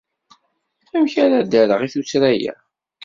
Amek 0.95 1.15
ara 1.23 1.37
d-rreɣ 1.51 1.81
i 1.81 1.87
tuttra-a? 1.93 2.53